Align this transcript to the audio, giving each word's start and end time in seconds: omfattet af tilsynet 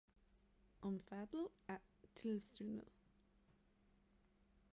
omfattet 0.81 1.47
af 1.67 1.79
tilsynet 2.15 2.89